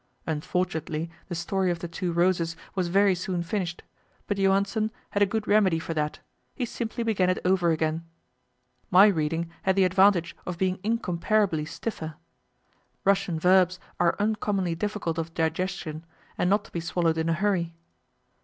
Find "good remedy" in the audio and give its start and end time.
5.27-5.77